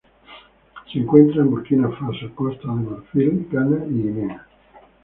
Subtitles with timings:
[0.91, 4.47] Se encuentra en Burkina Faso, Costa de Marfil, Ghana y Guinea.